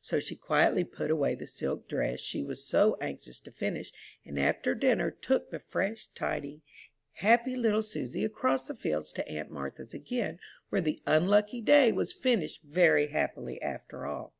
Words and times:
So 0.00 0.18
she 0.18 0.34
quietly 0.34 0.82
put 0.84 1.10
away 1.10 1.34
the 1.34 1.46
silk 1.46 1.88
dress 1.88 2.18
she 2.18 2.42
was 2.42 2.64
so 2.66 2.96
anxious 3.02 3.38
to 3.40 3.50
finish, 3.50 3.92
and 4.24 4.38
after 4.40 4.74
dinner 4.74 5.10
took 5.10 5.50
the 5.50 5.58
fresh, 5.58 6.06
tidy, 6.14 6.62
happy 7.16 7.54
little 7.54 7.82
Susy 7.82 8.24
across 8.24 8.66
the 8.66 8.74
fields 8.74 9.12
to 9.12 9.28
aunt 9.28 9.50
Martha's 9.50 9.92
again, 9.92 10.38
where 10.70 10.80
the 10.80 11.02
unlucky 11.04 11.60
day 11.60 11.92
was 11.92 12.14
finished 12.14 12.62
very 12.62 13.08
happily 13.08 13.60
after 13.60 14.06
all. 14.06 14.32